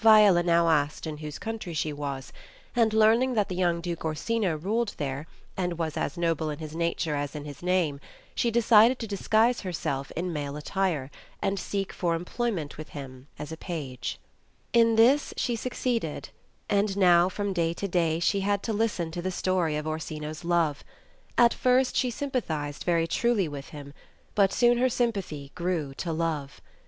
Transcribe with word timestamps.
Viola 0.00 0.42
now 0.42 0.68
asked 0.68 1.06
in 1.06 1.18
whose 1.18 1.38
country 1.38 1.72
she 1.72 1.92
was, 1.92 2.32
and 2.74 2.92
learning 2.92 3.34
that 3.34 3.48
the 3.48 3.54
young 3.54 3.80
Duke 3.80 4.04
Orsino 4.04 4.56
ruled 4.58 4.94
there, 4.96 5.28
and 5.56 5.78
was 5.78 5.96
as 5.96 6.18
noble 6.18 6.50
in 6.50 6.58
his 6.58 6.74
nature 6.74 7.14
as 7.14 7.36
in 7.36 7.44
his 7.44 7.62
name, 7.62 8.00
she 8.34 8.50
decided 8.50 8.98
to 8.98 9.06
disguise 9.06 9.60
herself 9.60 10.10
in 10.16 10.32
male 10.32 10.56
attire, 10.56 11.08
and 11.40 11.56
seek 11.56 11.92
for 11.92 12.16
employment 12.16 12.76
with 12.76 12.88
him 12.88 13.28
as 13.38 13.52
a 13.52 13.56
page 13.56 14.18
y 14.74 14.80
Children's 14.80 14.98
Shakeapeaf 14.98 14.98
CO 14.98 15.02
THE 15.02 15.02
CHILDREN'S 15.06 15.12
SHAKESPEARE. 15.12 15.12
In 15.12 15.14
this 15.14 15.34
she 15.36 15.54
succeeded, 15.62 16.28
and 16.68 16.96
now 16.96 17.28
from 17.28 17.52
day 17.52 17.72
to 17.74 17.86
day 17.86 18.18
she 18.18 18.40
had 18.40 18.64
to 18.64 18.72
listen 18.72 19.12
to 19.12 19.22
the 19.22 19.30
story 19.30 19.76
of 19.76 19.86
Orsino's 19.86 20.44
love. 20.44 20.82
At 21.38 21.54
first 21.54 21.94
she 21.94 22.10
sympathized 22.10 22.82
very 22.82 23.06
truly 23.06 23.46
with 23.46 23.68
him, 23.68 23.94
but 24.34 24.52
soon 24.52 24.78
her 24.78 24.88
sympathy 24.88 25.52
grew 25.54 25.94
to 25.98 26.12
love. 26.12 26.60